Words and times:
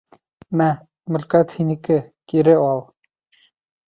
—Мә, 0.61 0.69
мөлкәт 1.15 1.53
һинеке, 1.57 1.97
кире 2.33 2.57
ал! 2.71 2.81